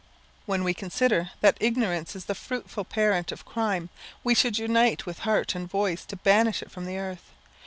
[0.47, 3.91] When we consider that ignorance is the fruitful parent of crime,
[4.23, 7.25] we should unite with heart and voice to banish it from the earth.